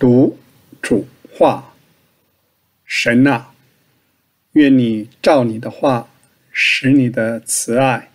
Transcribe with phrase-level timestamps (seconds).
[0.00, 0.38] 读
[0.80, 1.74] 主话，
[2.86, 3.48] 神啊，
[4.52, 6.06] 愿你照你的话，
[6.50, 8.08] 使你的慈爱，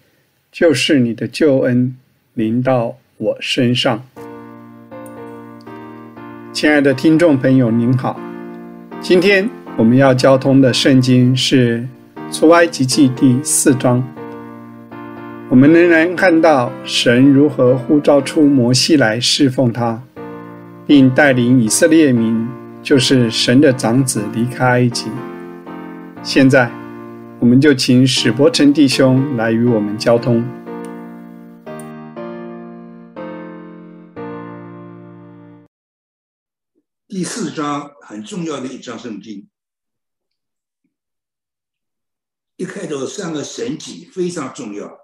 [0.51, 1.95] 就是你的救恩，
[2.33, 4.03] 临到我身上。
[6.51, 8.19] 亲爱的听众朋友，您好，
[8.99, 9.47] 今天
[9.77, 11.87] 我们要交通的圣经是
[12.31, 14.03] 出埃及记第四章。
[15.51, 20.01] 我们仍然看到神如何呼召出摩西来侍奉他，
[20.87, 22.47] 并带领以色列民，
[22.83, 25.09] 就是神的长子离开埃及。
[26.21, 26.71] 现在，
[27.39, 30.45] 我们就请史伯成弟兄来与我们交通。
[37.07, 39.47] 第四章很重要的一章圣经，
[42.57, 44.99] 一开头三个神迹非常重要。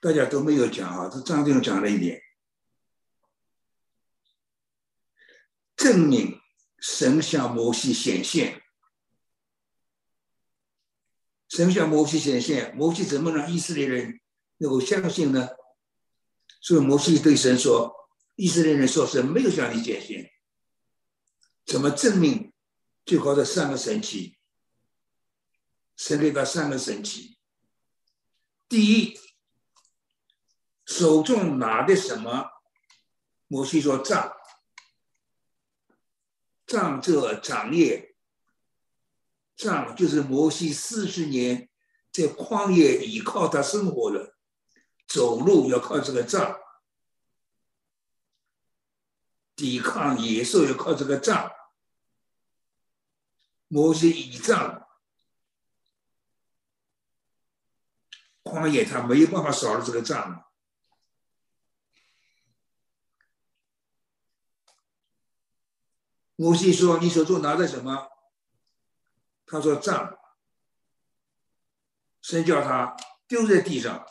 [0.00, 2.20] 大家都没有讲啊，这张定讲了一点，
[5.78, 6.40] 证明
[6.80, 8.60] 神向摩西显现，
[11.48, 14.20] 神向摩西显现，摩西怎么让以色列人
[14.58, 15.48] 能够相信呢？
[16.60, 17.94] 所以摩西对神说
[18.34, 20.28] ：“以色列人说神没有向你显现，
[21.64, 22.52] 怎么证明？
[23.04, 24.36] 就靠这三个神奇，
[25.96, 27.38] 神给他三个神奇，
[28.68, 29.16] 第一。”
[30.84, 32.50] 手中拿的什么？
[33.46, 34.32] 摩西说：“杖，
[36.68, 38.14] 杖这长业，
[39.56, 41.70] 杖就是摩西四十年
[42.12, 44.36] 在旷野依靠他生活的，
[45.06, 46.58] 走路要靠这个杖，
[49.56, 51.50] 抵抗野兽要靠这个杖。
[53.68, 54.86] 摩西倚仗
[58.42, 60.44] 旷野，他没有办法少了这个杖。”
[66.40, 68.10] 摩西说：“你手中拿着什么？”
[69.44, 70.16] 他说：“杖。”
[72.22, 72.96] 神叫他
[73.26, 74.06] 丢在地上，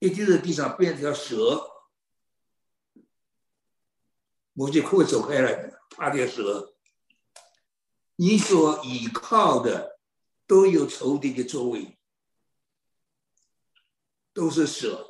[0.00, 1.70] 一丢在地上变成条蛇。
[4.52, 6.74] 摩西快走开了，怕条蛇。
[8.16, 10.00] 你所依靠的
[10.48, 11.96] 都有仇敌的作为，
[14.32, 15.09] 都是蛇。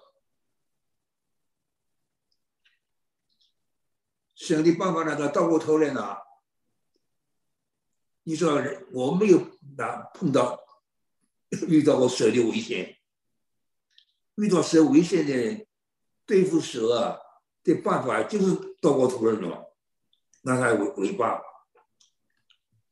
[4.40, 5.14] 神的办法呢？
[5.16, 6.18] 他倒过头来拿。
[8.22, 8.58] 你说
[8.90, 9.46] 我没有
[9.76, 10.58] 拿碰到
[11.68, 12.96] 遇到过蛇的危险，
[14.36, 15.66] 遇到蛇危险的
[16.24, 17.18] 对付蛇啊
[17.62, 19.66] 的办法就是倒过头来拿，
[20.42, 21.42] 拿它尾尾巴，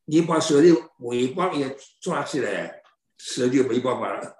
[0.05, 2.83] 你把蛇的尾巴也抓起来，
[3.17, 4.37] 蛇就没办法了。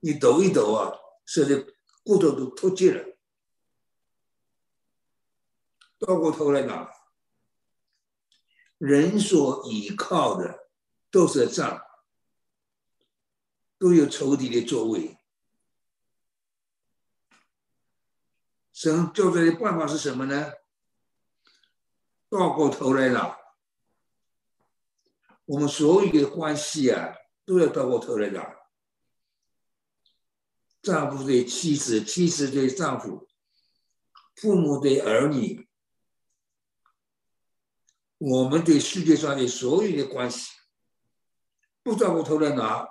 [0.00, 0.92] 你抖一抖啊，
[1.24, 1.66] 蛇的
[2.02, 3.13] 骨头都脱节了。
[6.04, 6.88] 倒过头来呢，
[8.76, 10.68] 人所依靠的
[11.10, 11.82] 都是账，
[13.78, 15.16] 都有仇敌的作为。
[18.72, 20.52] 神教出来的办法是什么呢？
[22.28, 23.38] 倒过头来了，
[25.46, 27.14] 我们所有的关系啊，
[27.46, 28.68] 都要倒过头来了。
[30.82, 33.26] 丈夫对妻子，妻子对丈夫，
[34.34, 35.66] 父母对儿女。
[38.26, 40.50] 我们对世界上的所有的关系，
[41.82, 42.88] 不转过头来拿，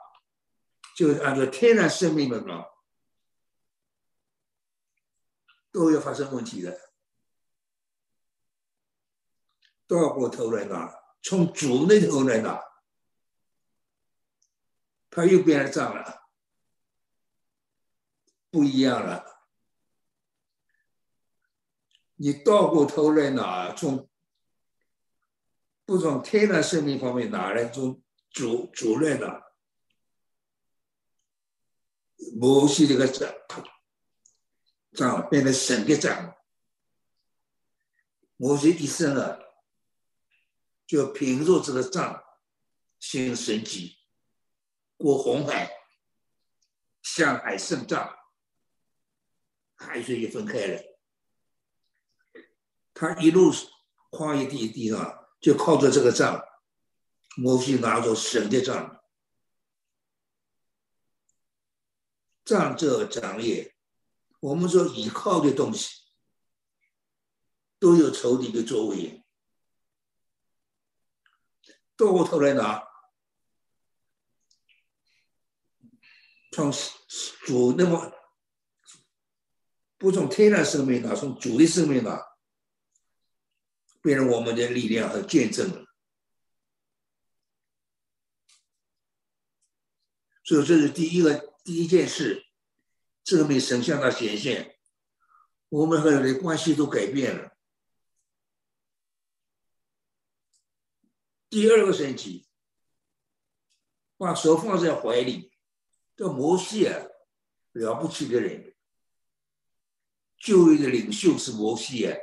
[0.95, 2.63] 就按照天然生命的拿，
[5.71, 6.79] 都要发生问题的。
[9.87, 10.93] 倒过头来拿，
[11.23, 12.61] 从主那头来拿，
[15.09, 16.29] 他又变了账了，
[18.51, 19.47] 不一样了。
[22.17, 24.07] 你倒过头来拿，从。
[25.93, 29.43] 不从天然生命方面拿来做主主任的，
[32.35, 33.31] 摩西这个账
[34.93, 36.35] 账变成神的账，
[38.37, 39.37] 摩西一生啊，
[40.87, 42.23] 就凭着这个账
[42.99, 43.99] 行神迹，
[44.97, 45.71] 过红海，
[47.03, 48.17] 向海胜仗，
[49.75, 50.81] 海水就分开了，
[52.95, 53.51] 他一路
[54.09, 55.19] 跨越地地上。
[55.43, 56.41] 就靠着这个账，
[57.35, 59.03] 摩西拿走神的杖，
[62.45, 63.75] 杖这掌业，
[64.39, 66.03] 我们说依靠的东西
[67.77, 69.21] 都有仇敌的作为，
[71.97, 72.81] 倒过头来拿，
[76.53, 76.71] 从
[77.45, 78.13] 主那么
[79.97, 82.32] 不从天然生命拿，从主的生命拿。
[84.03, 85.87] 变成我们的力量和见证了。
[90.43, 92.45] 所以这是第一个第一件事，
[93.23, 94.77] 证明神向他显现，
[95.69, 97.57] 我们和人的关系都改变了。
[101.49, 102.45] 第二个神奇，
[104.17, 105.53] 把手放在怀里，
[106.17, 107.05] 这摩西啊，
[107.71, 108.75] 了不起的人，
[110.37, 112.17] 旧约的领袖是摩西啊，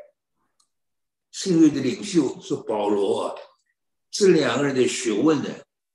[1.30, 3.34] 新约的领袖是保罗啊，
[4.10, 5.48] 这两个人的学问呢，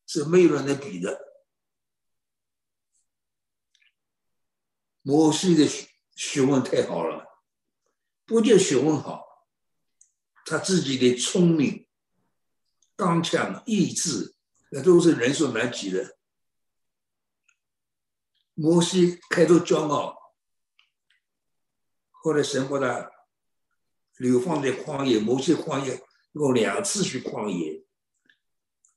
[0.07, 1.21] 是没有人能比的。
[5.01, 7.25] 摩西的学学问太好了，
[8.25, 9.23] 不仅学问好，
[10.45, 11.87] 他自己的聪明、
[12.95, 14.35] 刚强、意志，
[14.71, 16.17] 那都是人所难及的。
[18.55, 20.17] 摩西开头骄傲，
[22.09, 23.11] 后来神把他
[24.17, 25.19] 流放在旷野。
[25.19, 26.01] 摩西旷野
[26.33, 27.83] 共两次去旷野，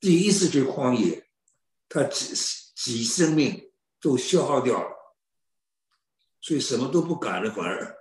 [0.01, 1.29] 第一次去旷野，
[1.89, 2.35] 他几
[2.75, 4.97] 几生命都消耗掉了。
[6.41, 7.99] 所以什么都不敢了，反而，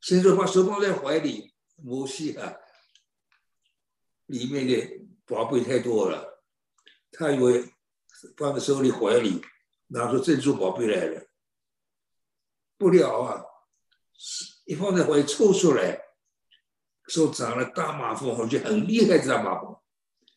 [0.00, 2.56] 先说把手放在怀里，摩西啊，
[4.26, 6.44] 里面的宝贝太多了，
[7.10, 7.74] 他以为
[8.36, 9.42] 放在手里怀里，
[9.88, 11.27] 拿出珍珠宝贝来了，
[12.78, 13.44] 不料啊，
[14.64, 16.00] 一放在怀里抽出来，
[17.08, 19.76] 手长了大马蜂，而且很厉害的大马蜂，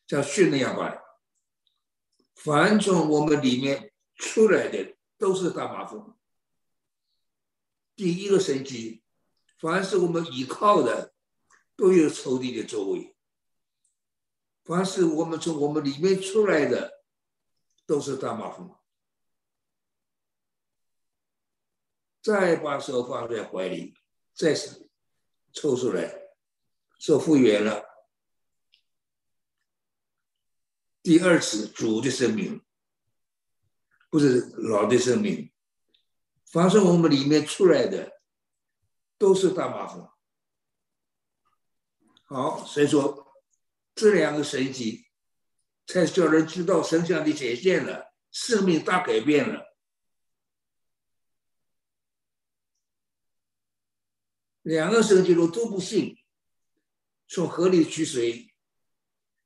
[0.08, 1.02] 像血那样白。
[2.36, 6.18] 凡从我们里面出来的都是大麻风。
[7.96, 9.04] 第一个神迹，
[9.60, 11.14] 凡是我们依靠的，
[11.76, 13.14] 都有仇敌的周围；
[14.64, 17.04] 凡是我们从我们里面出来的，
[17.86, 18.76] 都是大麻风。
[22.22, 23.96] 再把手放在怀里，
[24.34, 24.56] 再
[25.54, 26.14] 抽出来，
[27.00, 27.84] 手复原了。
[31.02, 32.62] 第二次主的生命，
[34.10, 35.52] 不是老的生命。
[36.46, 38.22] 凡是我们里面出来的，
[39.18, 40.08] 都是大麻烦。
[42.26, 43.34] 好，所以说
[43.96, 45.08] 这两个神迹，
[45.88, 49.71] 才叫人知道神像的显现了，生命大改变了。
[54.72, 56.18] 两个神迹都都不信，
[57.28, 58.48] 从河里取水。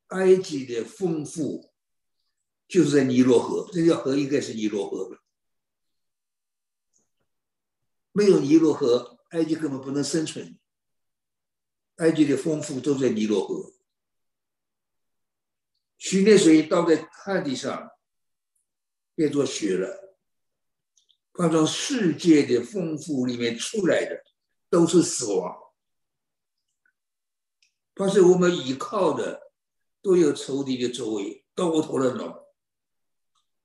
[0.10, 1.74] 埃及的丰富
[2.68, 5.20] 就是在尼罗河，这条河应该是尼罗河。
[8.12, 10.60] 没有尼罗河，埃及根本不能生存。
[11.96, 13.74] 埃及的丰富都在尼罗河，
[15.98, 17.90] 许那水倒在旱地上，
[19.16, 20.20] 变作雪了。
[21.34, 24.24] 放从世界的丰富里面出来的，
[24.76, 25.56] 都是死亡。
[27.96, 29.46] 它是我们依靠的。
[30.02, 32.32] 都有仇敌的周围，都头了龙。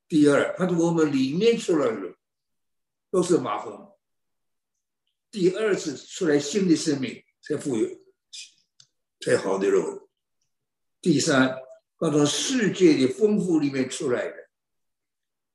[0.08, 2.16] 第二，他是我们里面出来的，
[3.10, 3.92] 都是麻风。
[5.30, 7.86] 第二次出来新的生命才富有，
[9.20, 10.08] 才好的肉。
[11.02, 11.58] 第三，
[11.98, 14.48] 他从世界的丰富里面出来的，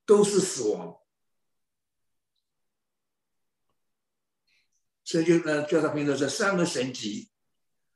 [0.06, 0.96] 都是死亡。
[5.06, 7.30] 所以就呃，叫他评论这三个神级，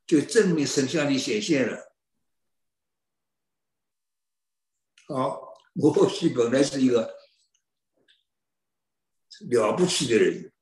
[0.07, 1.93] 就证明神像里显现了。
[5.09, 7.17] 好，摩西本来是一个
[9.49, 10.53] 了不起的人，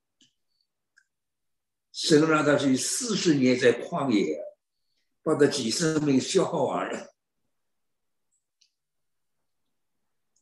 [1.93, 4.43] 神让他去四十年在旷野，
[5.23, 7.15] 把他几生命消耗完了。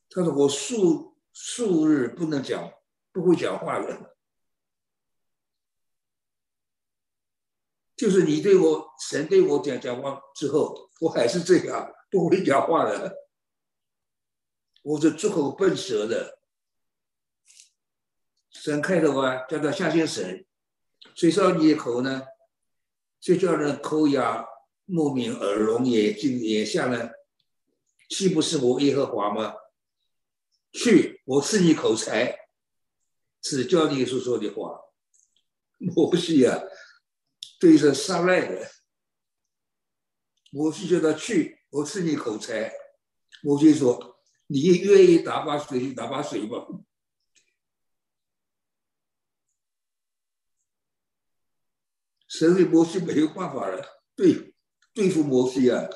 [0.09, 2.73] 他说：“我数数日不能讲，
[3.11, 4.16] 不会讲话了。
[7.97, 13.17] 就是你对我神对我讲讲话之后，我还是这样不会讲话的。”
[14.85, 16.39] 我是出口笨舌的，
[18.51, 20.47] 神开头啊，叫他相信神，
[21.17, 22.23] 谁说你的口呢？
[23.19, 24.47] 就叫人口哑
[24.85, 27.11] 目明耳聋眼睛眼瞎呢？
[28.09, 29.55] 岂不是我耶和华吗？
[30.73, 32.39] 去，我赐你口才，
[33.41, 34.81] 只教你所说的话。
[35.79, 36.63] 摩西啊，
[37.59, 38.71] 对着撒赖的，
[40.51, 42.73] 摩西叫他去，我赐你口才。
[43.43, 44.15] 摩西说。
[44.49, 46.65] 你愿意打把水，打把水吧。
[52.29, 54.55] 神对摩西没有办法了，对
[54.95, 55.89] 对付摩西啊，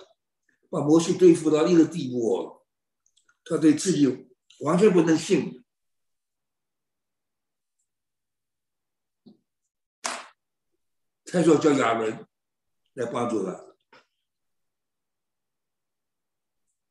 [0.69, 2.67] 把摩西对付到一个地步哦，
[3.45, 4.09] 他对自己
[4.59, 5.60] 完全不能信。
[11.33, 12.27] 他说叫亚伦
[12.95, 13.53] 来帮助他，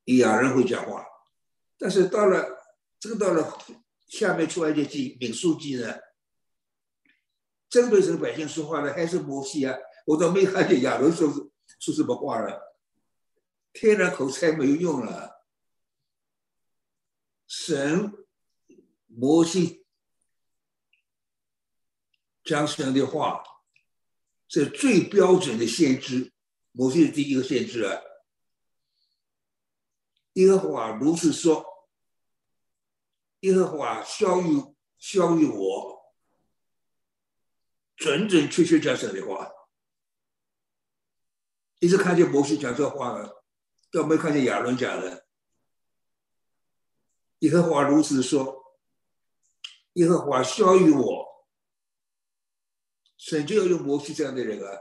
[0.06, 1.06] 亚伦会讲话，
[1.78, 2.58] 但是到了
[3.00, 3.58] 这个到了
[4.08, 6.00] 下面出来的记民书记呢，
[7.70, 11.28] 针对这个百姓说话呢还是摩西啊，我都没看见亚伦说
[11.80, 12.78] 说什么话了，
[13.74, 15.46] 天然口才没有用了，
[17.46, 18.14] 神
[19.08, 19.86] 摩西
[22.44, 23.44] 讲神的话。
[24.50, 26.34] 是最标准的先知，
[26.72, 28.02] 摩西是第一个先知啊。
[30.34, 31.66] 耶和华如此说
[33.42, 34.62] ：“耶和华消于
[34.98, 36.14] 消于我，
[37.96, 39.52] 准准确确讲神的话。”
[41.80, 43.44] 一直看见摩西讲这话了，
[43.92, 45.28] 都没看见亚伦讲的。
[47.40, 48.76] 耶和华如此说
[49.94, 51.29] ：“耶和华消于我。”
[53.20, 54.80] 神就要用摩西这样的人啊，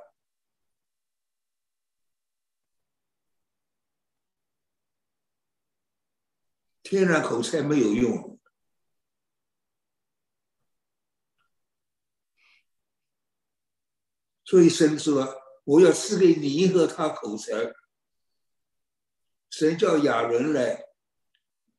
[6.85, 8.39] 天然口才没有用，
[14.45, 17.53] 所以神说：“我要赐给你和他口才。”
[19.51, 20.85] 神叫亚伦来，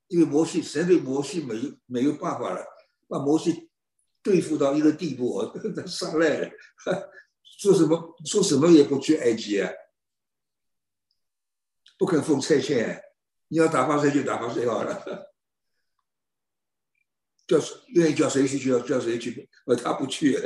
[0.08, 2.66] 因为摩西神对摩西没有没有办法了，
[3.08, 3.69] 把摩西。
[4.30, 5.44] 对付到一个地步，
[5.76, 6.52] 他上来了，
[7.58, 9.72] 说什么说什么也不去埃及啊，
[11.98, 13.02] 不肯奉差遣，
[13.48, 15.34] 你要打发谁就打发谁好了，
[17.48, 17.58] 叫
[17.88, 20.38] 愿意叫谁去就要叫谁去，而他不去。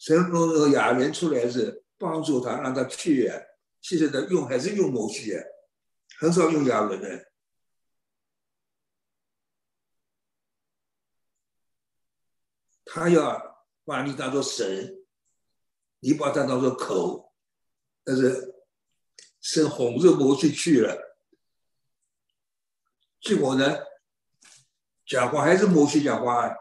[0.00, 3.30] 神弄个亚人出来是帮助他，让他去，
[3.82, 5.44] 现在的用还是用某些，
[6.18, 7.31] 很少用亚人的。
[12.94, 15.02] 他要把你当做神，
[16.00, 17.32] 你把他当做口，
[18.04, 18.54] 但是
[19.40, 21.16] 神哄着摩西去了，
[23.18, 23.78] 结果呢，
[25.06, 26.54] 讲话还是摩西讲话，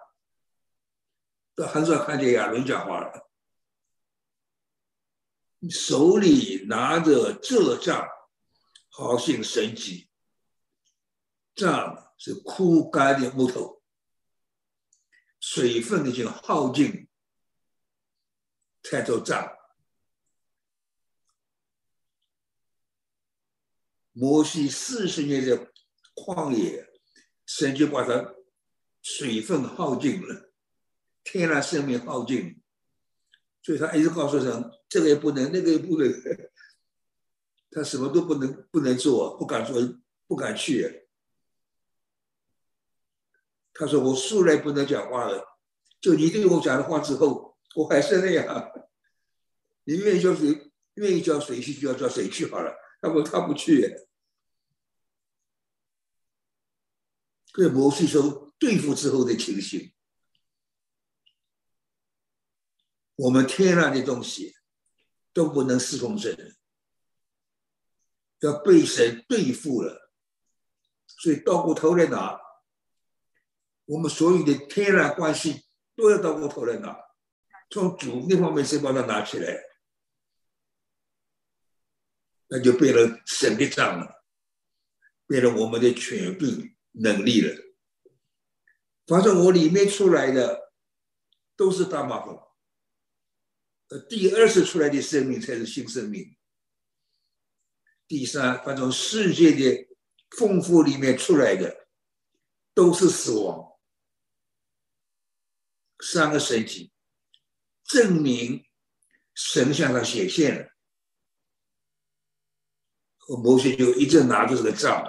[1.54, 3.30] 都很少看见亚伦讲话了。
[5.70, 8.08] 手里拿着这杖，
[8.88, 10.10] 好像神迹，
[11.54, 13.81] 杖是枯干的木头。
[15.42, 17.10] 水分已经耗尽，
[18.84, 19.58] 才做账。
[24.14, 25.72] 摩西四十年的
[26.14, 26.88] 旷野，
[27.46, 28.36] 神就把它
[29.02, 30.54] 水分耗尽了，
[31.24, 32.62] 天然生命耗尽，
[33.64, 36.08] 所以他一直告诉人：这个也不能，那个也不能，
[37.72, 39.82] 他什么都不能，不能做，不敢做，
[40.28, 41.01] 不敢去。
[43.82, 45.44] 他说：“我素来不能讲话了，
[46.00, 48.72] 就你对我讲的话之后，我还是那样。
[49.86, 52.72] 你愿意叫谁，愿意叫谁去，就要叫谁去好了。
[53.02, 54.06] 他不，他不去。
[57.54, 59.92] 这摩西说对付之后的情形，
[63.16, 64.54] 我们天然的东西
[65.34, 66.56] 都不能侍奉神，
[68.42, 70.12] 要被神对付了，
[71.08, 72.40] 所以倒过头来拿。”
[73.92, 75.66] 我们所有的天然关系
[75.98, 76.98] 都要到过头来拿，
[77.70, 79.62] 从主那方面先把它拿起来，
[82.48, 84.24] 那就变了神的账了，
[85.28, 87.54] 变了我们的权柄能力了。
[89.08, 90.72] 反正我里面出来的
[91.58, 92.34] 都是大麻烦，
[93.90, 96.34] 呃，第二次出来的生命才是新生命。
[98.08, 99.90] 第三，反正世界的
[100.38, 101.90] 丰富里面出来的
[102.74, 103.70] 都是死亡。
[106.02, 106.92] 三个神迹
[107.84, 108.66] 证明
[109.36, 110.72] 神向他显现了，
[113.18, 115.04] 和摩西就一直拿着这个杖，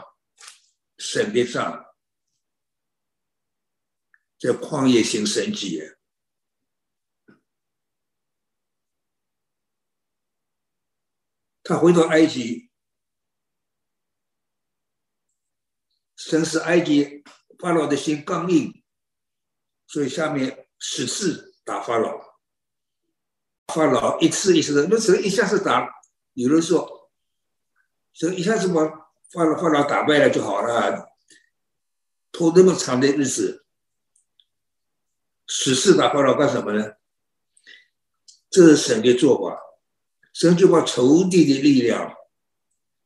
[0.99, 1.85] 神的杖，
[4.39, 5.81] 在旷野行神迹。
[11.63, 12.71] 他回到埃及，
[16.17, 17.23] 神使埃及
[17.59, 18.85] 法老的心刚硬，
[19.87, 20.69] 所以下面。
[20.85, 22.21] 十次打发老，
[23.69, 25.89] 发老一次一次的，那时候一下子打，
[26.33, 27.09] 有人说，
[28.13, 28.85] 说一下子把
[29.31, 31.09] 发老发老打败了就好了，
[32.33, 33.65] 拖那么长的日子，
[35.47, 36.95] 十次打发老干什么呢？
[38.51, 39.57] 这是神的做法，
[40.33, 42.13] 神就把仇敌的力量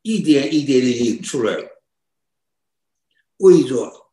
[0.01, 1.83] 一点一点的引出来了，
[3.37, 4.11] 为着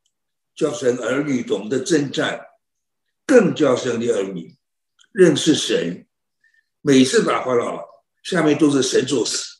[0.53, 2.45] 叫神儿女懂得征战。
[3.25, 4.55] 更叫神的儿女
[5.11, 6.07] 认识神，
[6.81, 7.87] 每次打发了，
[8.21, 9.59] 下面都是神作死，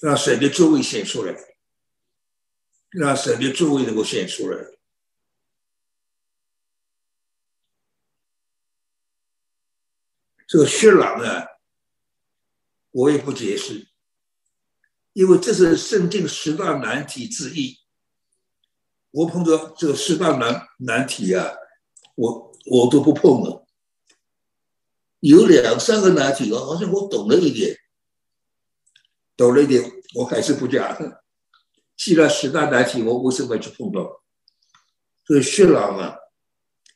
[0.00, 1.36] 让神的座位显出来，
[2.90, 4.66] 让神的座位能够显出来。
[10.46, 11.46] 这个血狼呢，
[12.90, 13.88] 我也不解释，
[15.14, 17.78] 因为这是圣经十大难题之一。
[19.12, 21.54] 我碰到这个十大难难题啊，
[22.14, 23.66] 我我都不碰了。
[25.20, 27.76] 有两三个难题，好像我懂了一点，
[29.36, 29.82] 懂了一点，
[30.14, 30.96] 我还是不讲。
[31.96, 34.22] 既然十大难题，我为什么去碰到？
[35.24, 36.16] 这个血狼啊，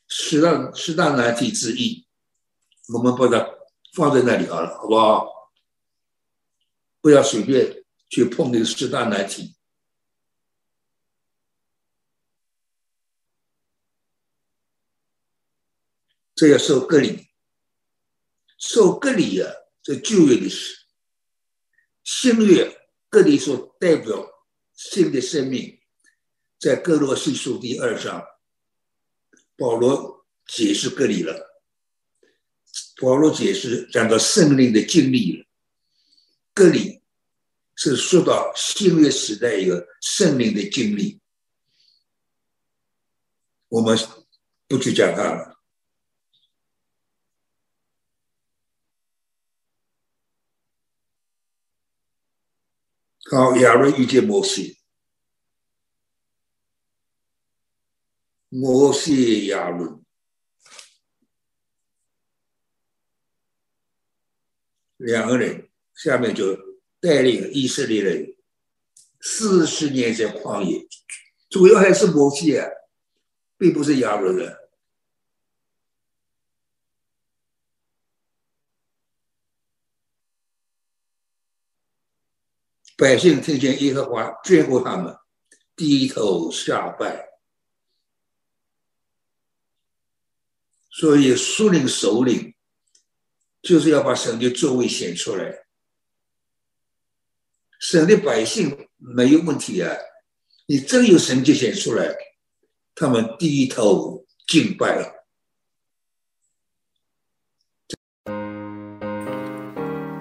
[0.07, 2.05] 十大十大难题之一，
[2.93, 3.49] 我们把它
[3.93, 5.51] 放在那里好了，好不好？
[6.99, 9.56] 不要随便去碰那个十大难题。
[16.37, 17.27] 这要受隔离，
[18.59, 19.51] 受隔离啊！
[19.81, 20.77] 这旧约的事，
[22.03, 24.23] 新约隔离所代表
[24.75, 25.79] 新的生命，
[26.59, 28.23] 在哥罗西书第二章，
[29.55, 31.59] 保罗解释隔离了。
[33.01, 35.45] 保罗解释讲到圣灵的经历了，
[36.53, 37.01] 隔离
[37.75, 41.19] 是说到新约时代一个圣灵的经历，
[43.69, 43.97] 我们
[44.67, 45.56] 不去讲它了。
[53.29, 54.77] 好，亚伦遇见摩西，
[58.47, 60.01] 摩西亚伦。
[64.95, 66.57] 两个人，下面就
[67.01, 68.33] 带领以色列人
[69.19, 70.87] 四十年在旷野，
[71.49, 72.65] 主要还是摩西啊，
[73.57, 74.56] 并不是亚伦人。
[82.97, 85.15] 百姓听见耶和华眷顾他们，
[85.75, 87.27] 低头下拜。
[90.89, 92.55] 所以，苏领首领
[93.61, 95.67] 就是要把神的作为显出来。
[97.79, 99.95] 神的百姓没有问题啊，
[100.65, 102.15] 你真有神就显出来，
[102.95, 105.13] 他们低头敬拜了。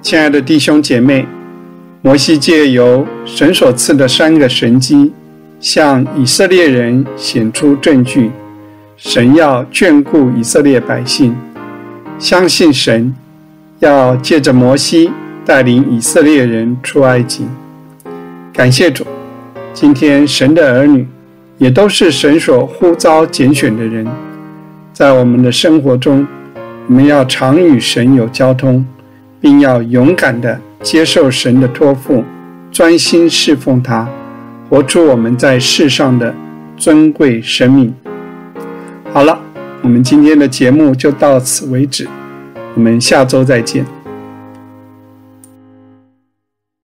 [0.03, 1.36] 亲爱的弟兄姐妹。
[2.03, 5.13] 摩西借由神所赐的三个神迹，
[5.59, 8.31] 向以色列人显出证据。
[8.97, 11.37] 神要眷顾以色列百姓，
[12.19, 13.15] 相信神
[13.81, 15.11] 要借着摩西
[15.45, 17.47] 带领以色列人出埃及。
[18.53, 19.05] 感谢主，
[19.75, 21.07] 今天神的儿女
[21.59, 24.07] 也都是神所呼召拣选的人。
[24.93, 26.27] 在我们的生活中，
[26.87, 28.87] 我们要常与神有交通，
[29.41, 30.59] 并要勇敢的。
[30.83, 32.25] 接受神的托付，
[32.71, 34.09] 专心侍奉他，
[34.69, 36.35] 活出我们在世上的
[36.77, 37.95] 尊贵生命。
[39.13, 39.39] 好了，
[39.83, 42.07] 我们今天的节目就到此为止，
[42.75, 43.96] 我们下周再见。